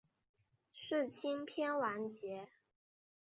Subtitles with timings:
[0.71, 2.49] 世青篇完结。